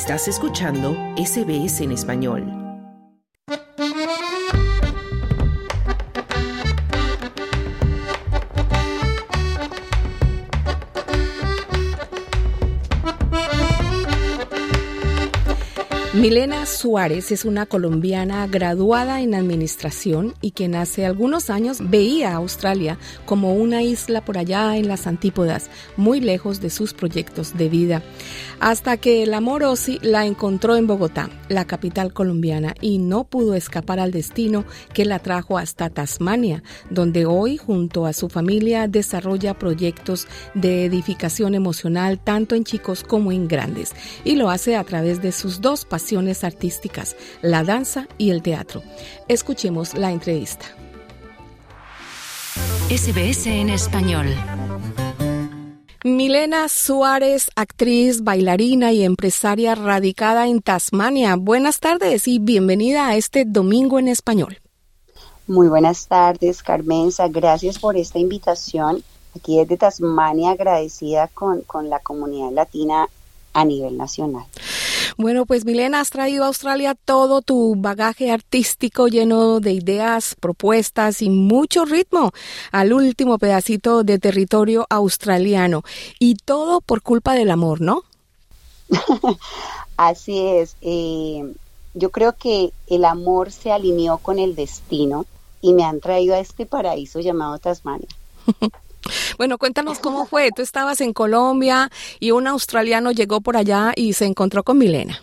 [0.00, 2.68] Estás escuchando SBS en español.
[16.14, 22.36] Milena Suárez es una colombiana graduada en administración y quien hace algunos años veía a
[22.36, 27.68] Australia como una isla por allá en las antípodas, muy lejos de sus proyectos de
[27.68, 28.02] vida.
[28.60, 33.54] Hasta que el amor Osi la encontró en Bogotá, la capital colombiana, y no pudo
[33.54, 39.58] escapar al destino que la trajo hasta Tasmania, donde hoy, junto a su familia, desarrolla
[39.58, 43.92] proyectos de edificación emocional tanto en chicos como en grandes,
[44.24, 48.82] y lo hace a través de sus dos pasiones artísticas, la danza y el teatro.
[49.28, 50.66] Escuchemos la entrevista.
[52.90, 54.26] SBS en español.
[56.04, 61.34] Milena Suárez, actriz, bailarina y empresaria radicada en Tasmania.
[61.34, 64.60] Buenas tardes y bienvenida a este Domingo en Español.
[65.48, 67.26] Muy buenas tardes, Carmenza.
[67.26, 69.02] Gracias por esta invitación.
[69.34, 73.08] Aquí desde Tasmania, agradecida con, con la comunidad latina
[73.52, 74.46] a nivel nacional.
[75.20, 81.22] Bueno, pues Milena, has traído a Australia todo tu bagaje artístico lleno de ideas, propuestas
[81.22, 82.30] y mucho ritmo
[82.70, 85.82] al último pedacito de territorio australiano.
[86.20, 88.04] Y todo por culpa del amor, ¿no?
[89.96, 90.76] Así es.
[90.82, 91.52] Eh,
[91.94, 95.26] yo creo que el amor se alineó con el destino
[95.60, 98.06] y me han traído a este paraíso llamado Tasmania.
[99.36, 100.50] Bueno, cuéntanos cómo fue.
[100.54, 105.22] Tú estabas en Colombia y un australiano llegó por allá y se encontró con Milena.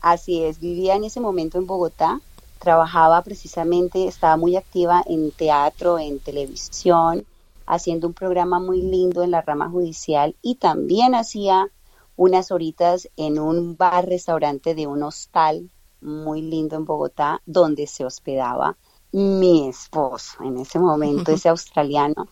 [0.00, 2.20] Así es, vivía en ese momento en Bogotá,
[2.58, 7.26] trabajaba precisamente, estaba muy activa en teatro, en televisión,
[7.66, 11.68] haciendo un programa muy lindo en la rama judicial y también hacía
[12.16, 15.70] unas horitas en un bar restaurante de un hostal
[16.00, 18.76] muy lindo en Bogotá donde se hospedaba
[19.12, 22.28] mi esposo en ese momento, ese australiano.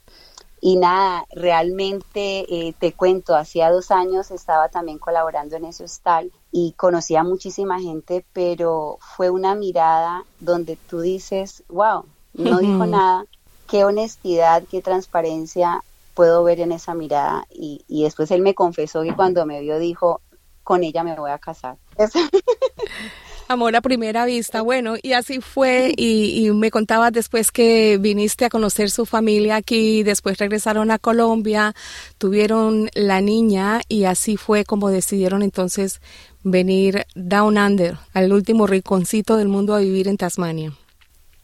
[0.60, 6.32] Y nada, realmente eh, te cuento, hacía dos años estaba también colaborando en ese hostal
[6.50, 12.04] y conocía a muchísima gente, pero fue una mirada donde tú dices, wow,
[12.34, 13.24] no dijo nada,
[13.68, 15.82] qué honestidad, qué transparencia
[16.14, 17.46] puedo ver en esa mirada.
[17.50, 20.20] Y, y después él me confesó que cuando me vio dijo,
[20.64, 21.76] con ella me voy a casar.
[23.50, 28.50] Amor a primera vista, bueno, y así fue, y, me contabas después que viniste a
[28.50, 31.74] conocer su familia aquí, después regresaron a Colombia,
[32.18, 36.02] tuvieron la niña y así fue como decidieron entonces
[36.44, 40.76] venir down under, al último rinconcito del mundo a vivir en Tasmania.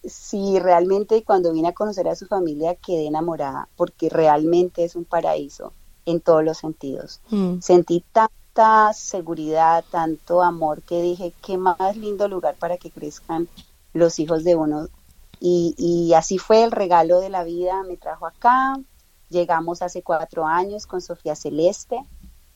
[0.07, 5.07] Sí, realmente cuando vine a conocer a su familia quedé enamorada porque realmente es un
[5.07, 5.73] paraíso
[6.05, 7.23] en todos los sentidos.
[7.31, 7.61] Mm.
[7.61, 13.49] Sentí tan tanta seguridad, tanto amor que dije, qué más lindo lugar para que crezcan
[13.93, 14.89] los hijos de uno.
[15.41, 18.79] Y, así fue el regalo de la vida, me trajo acá.
[19.29, 21.99] Llegamos hace cuatro años con Sofía Celeste,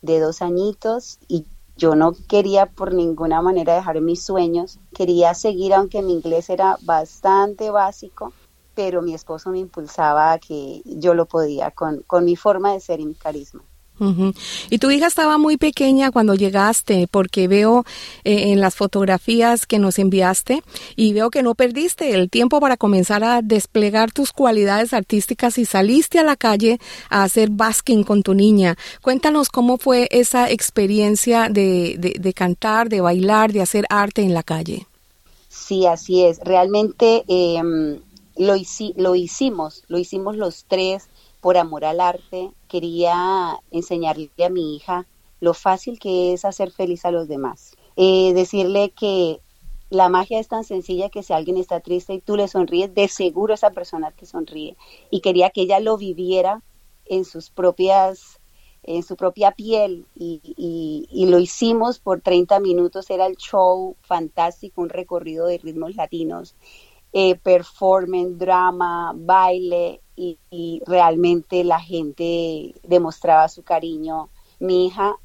[0.00, 1.44] de dos añitos, y
[1.76, 4.78] yo no quería por ninguna manera dejar mis sueños.
[4.94, 8.32] Quería seguir, aunque mi inglés era bastante básico,
[8.75, 12.81] pero mi esposo me impulsaba a que yo lo podía con, con mi forma de
[12.81, 13.62] ser y mi carisma.
[14.70, 17.84] Y tu hija estaba muy pequeña cuando llegaste, porque veo
[18.25, 20.62] eh, en las fotografías que nos enviaste
[20.94, 25.64] y veo que no perdiste el tiempo para comenzar a desplegar tus cualidades artísticas y
[25.64, 26.78] saliste a la calle
[27.10, 28.76] a hacer basking con tu niña.
[29.03, 34.42] Cuéntanos cómo fue esa experiencia de, de, cantar, de bailar, de hacer arte en la
[34.42, 34.87] calle.
[35.48, 36.38] Sí, así es.
[36.44, 37.98] Realmente em,
[38.37, 38.54] lo,
[38.97, 41.08] lo hicimos, lo hicimos los tres
[41.41, 45.06] por amor al arte, quería enseñarle a mi hija
[45.41, 47.76] lo fácil que es hacer feliz a los demás.
[47.97, 49.41] Eh, decirle que
[49.91, 53.09] la magia es tan sencilla que si alguien está triste y tú le sonríes, de
[53.09, 54.76] seguro esa persona te sonríe.
[55.10, 56.62] Y quería que ella lo viviera
[57.06, 58.41] en sus propias,
[58.82, 60.06] en su propia piel.
[60.14, 63.08] Y, y lo hicimos por 30 minutos.
[63.11, 66.55] Era el show fantástico, un recorrido de ritmos latinos
[67.12, 74.28] eh, performance, drama, baile y, realmente la gente demostraba su cariño.
[74.58, 75.16] Mi hija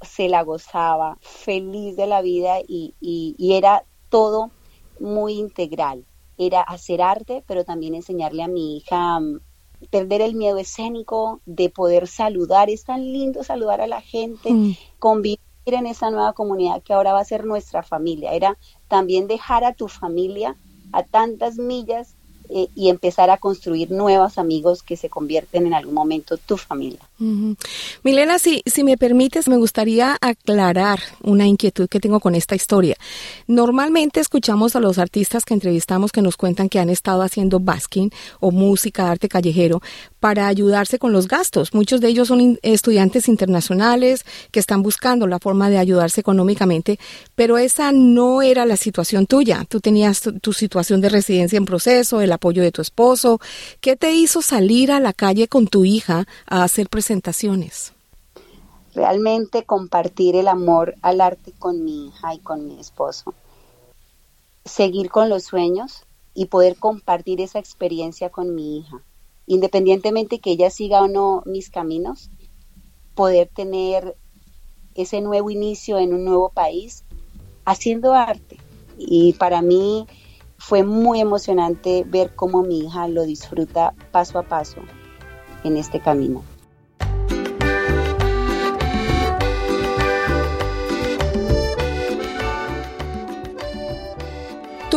[0.00, 4.50] se la gozaba, feliz de la vida y, y, era todo
[4.98, 6.04] muy integral.
[6.38, 9.40] Era hacer arte, pero también enseñarle a mi hija mm,
[9.90, 12.70] perder el miedo escénico, de poder saludar.
[12.70, 14.76] Es tan lindo saludar a la gente, mm.
[14.98, 18.32] convivir en esa nueva comunidad que ahora va a ser nuestra familia.
[18.32, 18.58] Era
[18.88, 20.56] también dejar a tu familia
[20.92, 22.16] a tantas millas
[22.48, 27.07] eh, y empezar a construir nuevos amigos que se convierten en algún momento tu familia.
[28.04, 32.96] Milena, si, si me permites, me gustaría aclarar una inquietud que tengo con esta historia.
[33.48, 38.12] Normalmente escuchamos a los artistas que entrevistamos que nos cuentan que han estado haciendo basking
[38.38, 39.82] o música, arte callejero,
[40.20, 41.74] para ayudarse con los gastos.
[41.74, 47.00] Muchos de ellos son estudiantes internacionales que están buscando la forma de ayudarse económicamente,
[47.34, 49.64] pero esa no era la situación tuya.
[49.68, 53.40] Tú tenías tu, tu situación de residencia en proceso, el apoyo de tu esposo.
[53.80, 57.07] ¿Qué te hizo salir a la calle con tu hija a hacer presentaciones?
[57.08, 57.94] Presentaciones?
[58.94, 63.32] Realmente compartir el amor al arte con mi hija y con mi esposo.
[64.66, 69.02] Seguir con los sueños y poder compartir esa experiencia con mi hija.
[69.46, 72.28] Independientemente que ella siga o no mis caminos,
[73.14, 74.14] poder tener
[74.94, 77.04] ese nuevo inicio en un nuevo país
[77.64, 78.58] haciendo arte.
[78.98, 80.06] Y para mí
[80.58, 84.82] fue muy emocionante ver cómo mi hija lo disfruta paso a paso
[85.64, 86.44] en este camino.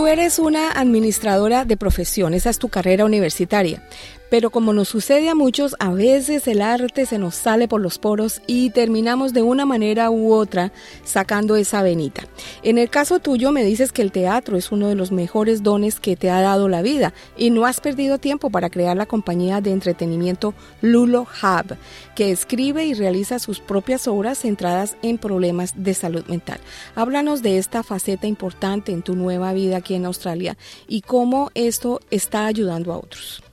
[0.02, 3.84] Tú eres una administradora de profesión, esa es tu carrera universitaria.
[4.32, 8.00] Pero como nos sucede a muchos, a veces el arte se nos sale por los
[8.00, 10.72] poros y terminamos de una manera u otra
[11.04, 12.24] sacando esa venita.
[12.64, 16.00] En el caso tuyo me dices que el teatro es uno de los mejores dones
[16.00, 19.60] que te ha dado la vida y no has perdido tiempo para crear la compañía
[19.60, 21.76] de entretenimiento Lulo Hub,
[22.16, 26.62] que escribe y realiza sus propias obras centradas en problemas de salud mental.
[26.96, 30.56] Háblanos de esta faceta importante en tu nueva vida aquí en Australia
[30.88, 33.44] y cómo esto está ayudando a otros.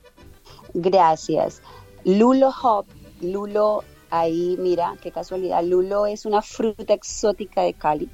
[0.81, 1.61] Gracias.
[2.05, 2.87] Lulo Hop,
[3.21, 8.09] Lulo, ahí mira, qué casualidad, Lulo es una fruta exótica de Cali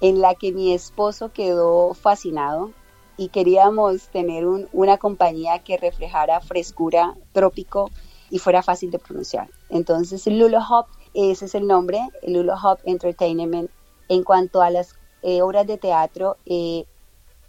[0.00, 2.70] en la que mi esposo quedó fascinado
[3.18, 7.90] y queríamos tener una compañía que reflejara frescura trópico
[8.30, 9.50] y fuera fácil de pronunciar.
[9.68, 13.70] Entonces, Lulo Hop, ese es el nombre, Lulo Hop Entertainment.
[14.08, 16.86] En cuanto a las eh, obras de teatro, eh,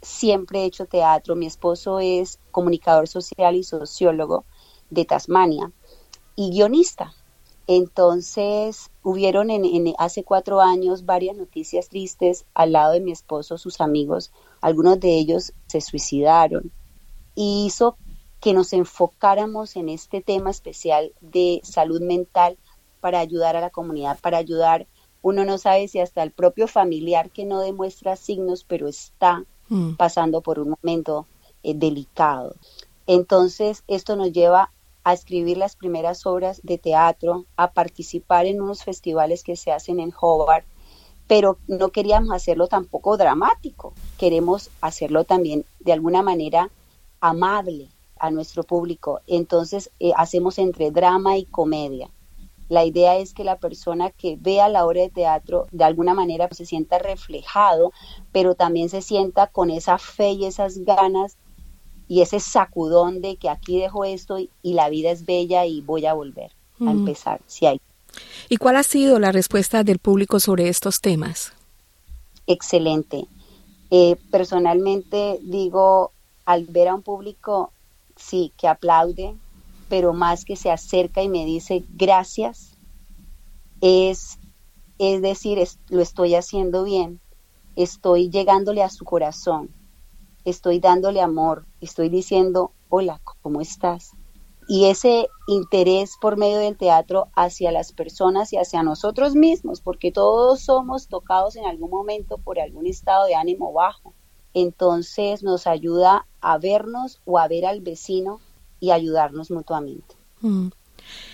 [0.01, 1.35] siempre he hecho teatro.
[1.35, 4.45] Mi esposo es comunicador social y sociólogo
[4.89, 5.71] de Tasmania
[6.35, 7.13] y guionista.
[7.67, 13.81] Entonces, hubieron en, hace cuatro años varias noticias tristes al lado de mi esposo, sus
[13.81, 16.71] amigos, algunos de ellos se suicidaron
[17.35, 17.97] y hizo
[18.39, 22.57] que nos enfocáramos en este tema especial de salud mental
[23.01, 24.87] para ayudar a la comunidad, para ayudar,
[25.21, 29.95] uno no sabe si hasta el propio familiar que no demuestra signos, pero está Mm.
[29.95, 31.25] pasando por un momento
[31.63, 32.55] eh, delicado.
[33.05, 34.71] Entonces, esto nos lleva
[35.03, 39.99] a escribir las primeras obras de teatro, a participar en unos festivales que se hacen
[39.99, 40.65] en Hobart,
[41.27, 46.69] pero no queríamos hacerlo tampoco dramático, queremos hacerlo también de alguna manera
[47.21, 49.21] amable a nuestro público.
[49.27, 52.09] Entonces, eh, hacemos entre drama y comedia.
[52.69, 56.49] La idea es que la persona que vea la obra de teatro de alguna manera
[56.51, 57.93] se sienta reflejado,
[58.31, 61.37] pero también se sienta con esa fe y esas ganas
[62.07, 66.05] y ese sacudón de que aquí dejo esto y, la vida es bella y voy
[66.05, 67.81] a volver a empezar, si hay.
[68.49, 71.53] ¿Y cuál ha sido la respuesta del público sobre estos temas?
[72.45, 73.25] Excelente.
[73.91, 76.11] Eh, personalmente digo,
[76.45, 77.71] al ver a un público,
[78.15, 79.35] sí, que aplaude,
[79.89, 82.77] pero más que se acerca y me dice gracias,
[83.81, 84.39] es,
[84.97, 87.19] es decir, lo estoy haciendo bien,
[87.75, 89.73] estoy llegándole a su corazón,
[90.45, 94.11] estoy dándole amor, estoy diciendo, hola, ¿cómo estás?
[94.69, 100.11] Y ese interés por medio del teatro hacia las personas y hacia nosotros mismos, porque
[100.11, 104.13] todos somos tocados en algún momento por algún estado de ánimo bajo.
[104.53, 108.41] Entonces nos ayuda a vernos o a ver al vecino
[108.79, 110.15] y ayudarnos mutuamente.
[110.41, 110.69] Mm.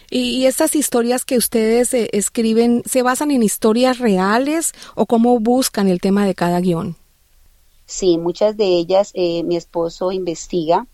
[0.10, 5.88] ¿Y, estas historias que ustedes eh, escriben se basan en historias reales o cómo buscan
[5.88, 6.96] el tema de cada guion?
[7.86, 10.88] Sí, muchas de ellas eh, mi esposo investiga,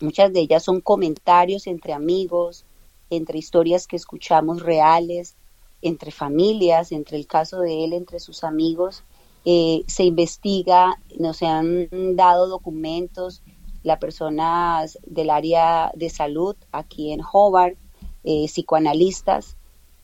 [0.00, 2.64] muchas de ellas son comentarios entre amigos,
[3.08, 5.34] entre historias que escuchamos reales,
[5.82, 9.02] entre familias, entre el caso de él, entre sus amigos.
[9.44, 13.42] Eh, se investiga, nos han dado documentos
[13.82, 17.76] las personas del área de salud aquí en Hobart,
[18.24, 19.56] eh, psicoanalistas,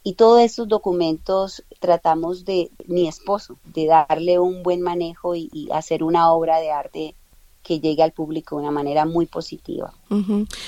[0.03, 6.05] y todos esos documentos tratamos de, mi esposo, de darle un buen manejo y, hacer
[6.05, 7.15] una obra de arte
[7.65, 9.93] que llegue al público de una manera muy positiva.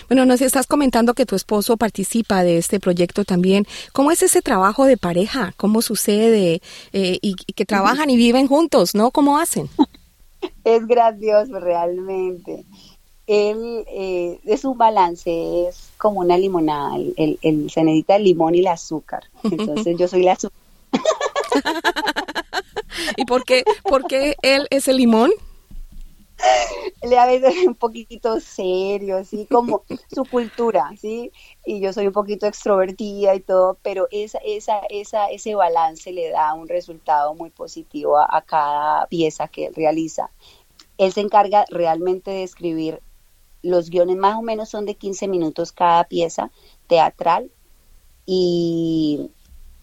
[0.09, 3.65] Bueno, nos estás comentando que tu esposo participa de este proyecto también.
[3.93, 5.55] ¿Cómo es ese trabajo de pareja?
[5.57, 6.61] ¿Cómo sucede?
[6.93, 9.13] Eh, y, y, que trabajan y viven juntos, ¿no?
[9.13, 9.69] ¿Cómo hacen?
[10.65, 12.65] es gracioso realmente
[13.29, 18.55] él eh, es un balance, es como una limonada, el, el, se necesita el limón
[18.55, 19.25] y el azúcar.
[19.45, 20.59] Entonces yo soy la azúcar.
[23.17, 25.31] ¿Y por qué, por qué él es el limón?
[27.03, 29.83] le a veces un poquito serio, así como
[30.13, 31.33] su cultura, ¿sí?
[31.65, 36.31] Y yo soy un poquito extrovertida y todo, pero esa, esa, esa, ese balance le
[36.31, 40.31] da un resultado muy positivo a, cada pieza que él realiza.
[40.97, 43.01] Él se encarga realmente de escribir
[43.63, 46.51] los guiones, más o menos son de 15 minutos cada pieza
[46.87, 47.51] teatral
[48.27, 49.31] y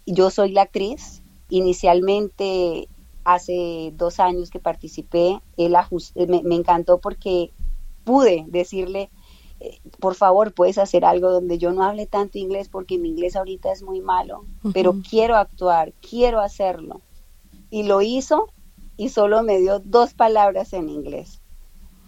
[0.06, 1.22] yo soy la actriz.
[1.50, 2.88] Inicialmente
[3.24, 5.76] hace dos años que participé, él
[6.28, 7.52] me, me, encantó porque
[8.04, 9.10] pude decirle,
[9.60, 13.36] eh, por favor, puedes hacer algo donde yo no hable tanto inglés porque mi inglés
[13.36, 17.02] ahorita es muy malo, pero quiero actuar, quiero hacerlo.
[17.72, 18.50] Y lo hizo
[18.96, 21.42] y solo me dio dos palabras en inglés.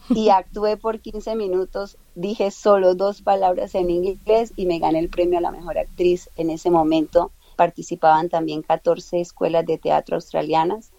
[0.10, 5.10] Y actué por 15 minutos, dije solo dos palabras en inglés y me gané el
[5.10, 6.30] premio a la mejor actriz.
[6.36, 10.92] En ese momento participaban también 14 escuelas de teatro australianas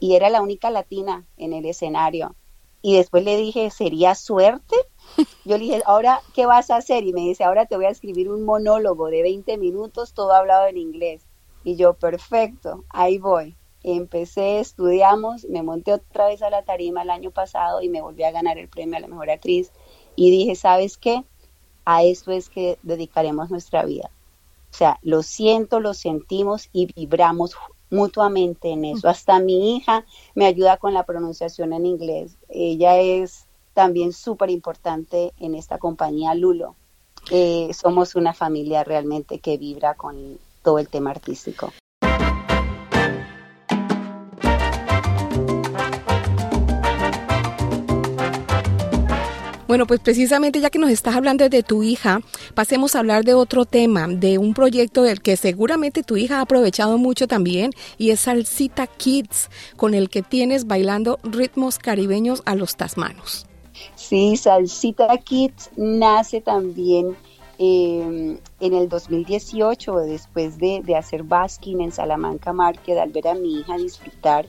[0.00, 2.34] y era la única latina en el escenario.
[2.80, 4.76] Y después le dije, ¿sería suerte?
[5.44, 7.04] Yo le dije, ahora, ¿qué vas a hacer?
[7.04, 10.66] Y me dice, ahora te voy a escribir un monólogo de 20 minutos, todo hablado
[10.66, 11.26] en inglés.
[11.64, 13.56] Y yo, perfecto, ahí voy.
[13.84, 18.24] Empecé, estudiamos, me monté otra vez a la tarima el año pasado y me volví
[18.24, 19.70] a ganar el premio a la mejor actriz.
[20.16, 21.22] Y dije, ¿sabes qué?
[21.84, 24.10] A esto es que dedicaremos nuestra vida.
[24.70, 27.56] O sea, lo siento, lo sentimos y vibramos
[27.90, 29.08] mutuamente en eso.
[29.08, 32.38] Hasta mi hija me ayuda con la pronunciación en inglés.
[32.48, 36.74] Ella es también súper importante en esta compañía Lulo.
[37.30, 41.72] Eh, somos una familia realmente que vibra con todo el tema artístico.
[49.74, 52.20] Bueno, pues precisamente ya que nos estás hablando de tu hija,
[52.54, 56.42] pasemos a hablar de otro tema, de un proyecto del que seguramente tu hija ha
[56.42, 62.54] aprovechado mucho también y es Salsita Kids, con el que tienes bailando ritmos caribeños a
[62.54, 63.48] los tasmanos.
[63.96, 67.16] Sí, Salsita Kids nace también
[67.58, 73.34] em, en el 2018, después de, de hacer basking en Salamanca Market, al ver a
[73.34, 74.46] mi hija disfrutar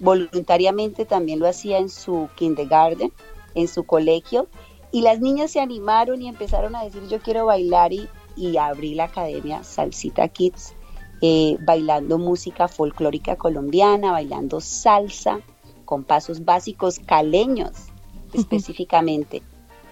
[0.00, 3.12] voluntariamente, también lo hacía en su kindergarten
[3.58, 4.48] en su colegio
[4.90, 8.94] y las niñas se animaron y empezaron a decir yo quiero bailar y, y abrí
[8.94, 10.74] la academia Salsita Kids
[11.20, 15.40] eh, bailando música folclórica colombiana, bailando salsa
[15.84, 17.88] con pasos básicos caleños
[18.32, 19.42] específicamente.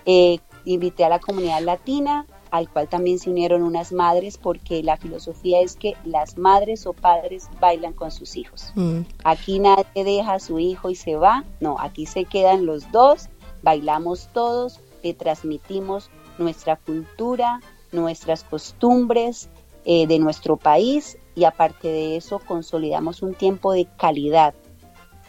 [0.05, 4.99] Eh, invité a la comunidad latina, al cual también se unieron unas madres, porque la
[4.99, 8.73] filosofía es que las madres o padres bailan con sus hijos.
[8.77, 9.01] Mm.
[9.25, 13.31] Aquí nadie deja a su hijo y se va, no, aquí se quedan los dos
[13.63, 17.61] Bailamos todos, le transmitimos nuestra cultura,
[17.93, 19.49] nuestras costumbres
[19.85, 24.55] eh, de nuestro país y aparte de eso consolidamos un tiempo de calidad.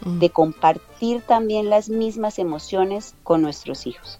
[0.08, 4.20] De compartir también las mismas emociones con nuestros hijos.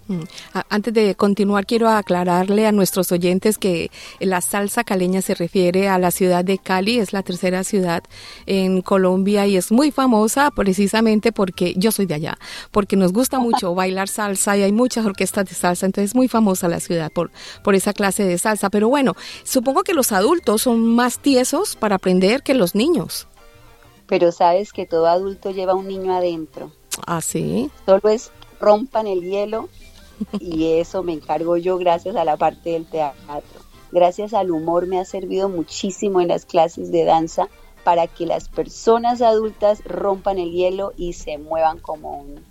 [0.68, 3.90] Antes de continuar, quiero aclararle a nuestros oyentes que
[4.20, 8.04] la salsa caleña se refiere a la ciudad de Cali, es la tercera ciudad
[8.46, 12.38] en Colombia y es muy famosa precisamente porque yo soy de allá,
[12.70, 16.28] porque nos gusta mucho bailar salsa y hay muchas orquestas de salsa, entonces es muy
[16.28, 17.30] famosa la ciudad por,
[17.64, 18.70] por esa clase de salsa.
[18.70, 19.14] Pero bueno,
[19.44, 23.26] supongo que los adultos son más tiesos para aprender que los niños
[24.08, 26.72] pero sabes que todo adulto lleva un niño adentro.
[27.06, 27.70] Ah, sí.
[27.86, 29.68] Solo es rompan el hielo
[30.40, 33.60] y eso me encargo yo gracias a la parte del teatro.
[33.92, 37.48] Gracias al humor me ha servido muchísimo en las clases de danza
[37.84, 42.44] para que las personas adultas rompan el hielo y se muevan como un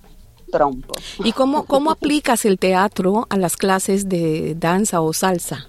[0.52, 0.94] trompo.
[1.24, 5.68] ¿Y cómo, cómo aplicas el teatro a las clases de danza o salsa?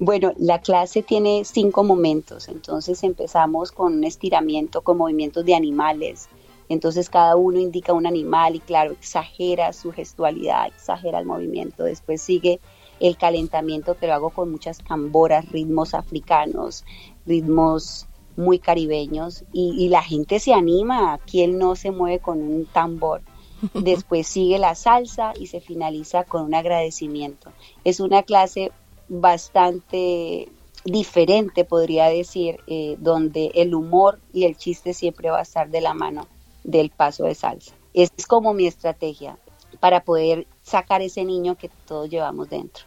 [0.00, 6.28] Bueno, la clase tiene cinco momentos, entonces empezamos con un estiramiento con movimientos de animales,
[6.68, 12.22] entonces cada uno indica un animal y claro, exagera su gestualidad, exagera el movimiento, después
[12.22, 12.58] sigue
[13.00, 16.84] el calentamiento que lo hago con muchas tamboras, ritmos africanos,
[17.26, 18.06] ritmos
[18.36, 19.44] muy caribeños.
[19.52, 23.22] Y, la gente se anima, quien no se mueve con un tambor.
[23.74, 27.52] Después sigue la salsa y se finaliza con un agradecimiento.
[27.84, 28.72] Es una clase
[29.12, 30.48] bastante
[30.84, 35.80] diferente, podría decir, eh, donde el humor y el chiste siempre va a estar de
[35.80, 36.26] la mano
[36.64, 37.74] del paso de salsa.
[37.92, 39.38] Es como mi estrategia,
[39.82, 42.84] para poder sacar ese niño que todos llevamos dentro.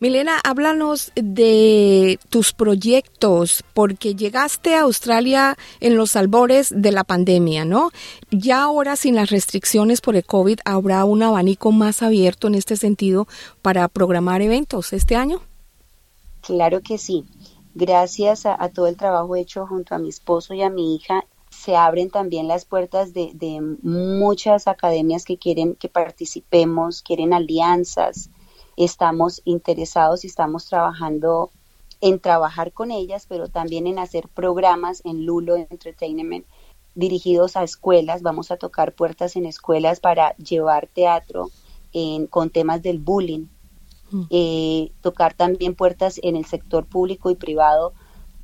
[0.00, 7.64] Milena, háblanos de tus proyectos, porque llegaste a Australia en los albores de la pandemia,
[7.64, 7.92] ¿no?
[8.32, 12.76] Ya ahora sin las restricciones por el COVID, ¿habrá un abanico más abierto en este
[12.76, 13.28] sentido
[13.62, 15.40] para programar eventos este año?
[16.40, 17.26] Claro que sí.
[17.76, 21.22] Gracias a, a todo el trabajo hecho junto a mi esposo y a mi hija
[21.62, 28.30] se abren también las puertas de, muchas academias que quieren que participemos, quieren alianzas.
[28.76, 31.52] Estamos interesados y estamos trabajando
[32.00, 36.46] en trabajar con ellas, pero también en hacer programas en Lulo Entertainment
[36.96, 38.22] dirigidos a escuelas.
[38.22, 41.50] Vamos a tocar puertas en escuelas para llevar teatro
[42.30, 43.46] con temas del bullying.
[44.10, 44.22] Mm.
[44.30, 47.92] Eh, tocar también puertas en el sector público y privado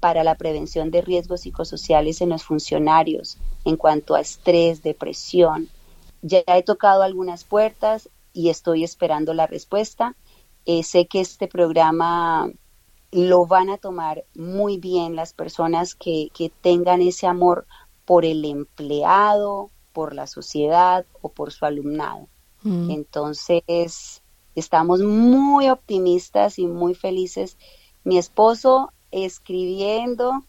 [0.00, 5.68] para la prevención de riesgos psicosociales en los funcionarios en cuanto a estrés, depresión.
[6.22, 10.14] Ya he tocado algunas puertas y estoy esperando la respuesta.
[10.64, 12.50] Eh, sé que este programa
[13.10, 17.66] lo van a tomar muy bien las personas que, tengan ese amor
[18.04, 22.28] por el empleado, por la sociedad o por su alumnado.
[22.62, 22.90] Mm.
[22.90, 24.22] Entonces,
[24.54, 27.56] estamos muy optimistas y muy felices.
[28.04, 30.44] Mi esposo escribiendo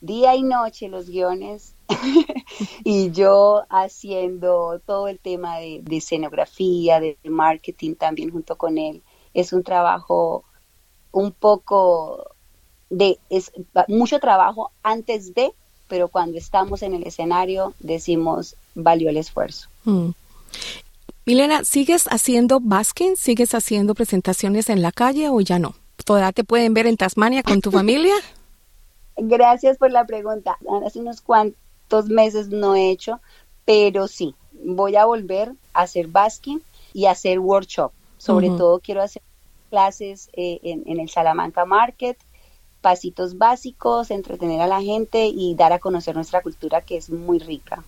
[0.00, 1.74] día y noche los guiones
[2.84, 9.02] y yo haciendo todo el tema de, escenografía, de, marketing también junto con él.
[9.32, 10.44] Es un trabajo
[11.12, 12.34] un poco
[12.90, 13.52] de, es
[13.88, 15.52] mucho trabajo antes de,
[15.88, 19.68] pero cuando estamos en el escenario decimos valió el esfuerzo.
[19.84, 20.10] Mm.
[21.24, 23.16] Milena, ¿sigues haciendo basking?
[23.16, 25.76] ¿Sigues haciendo presentaciones en la calle o ya no?
[26.04, 28.14] ¿Todavía te pueden ver en Tasmania con tu familia?
[29.16, 30.58] Gracias por la pregunta.
[30.86, 33.20] Hace unos cuantos meses no he hecho,
[33.64, 37.92] pero sí, voy a volver a hacer basking y a hacer workshop.
[38.18, 39.22] Sobre todo quiero hacer
[39.70, 42.16] clases eh, en, el Salamanca Market
[42.82, 47.38] pasitos básicos, entretener a la gente y dar a conocer nuestra cultura que es muy
[47.38, 47.82] rica.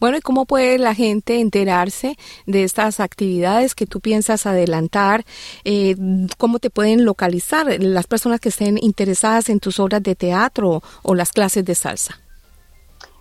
[0.00, 5.26] Bueno, ¿y cómo puede la gente enterarse de estas actividades que tú piensas adelantar?
[5.64, 5.96] Eh,
[6.38, 11.14] ¿Cómo te pueden localizar las personas que estén interesadas en tus obras de teatro o
[11.14, 12.20] las clases de salsa?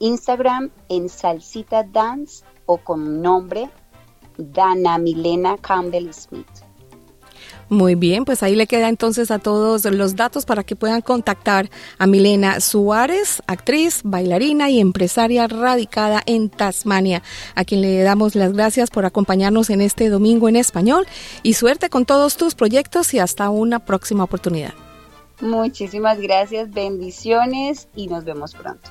[0.00, 3.70] Instagram en Salsita Dance o con nombre
[4.36, 6.46] Dana Milena Campbell Smith.
[7.68, 11.70] Muy bien, pues ahí le queda entonces a todos los datos para que puedan contactar
[11.98, 17.22] a Milena Suárez, actriz, bailarina y empresaria radicada en Tasmania,
[17.54, 21.06] a quien le damos las gracias por acompañarnos en este domingo en español
[21.44, 24.74] y suerte con todos tus proyectos y hasta una próxima oportunidad.
[25.40, 28.90] Muchísimas gracias, bendiciones y nos vemos pronto.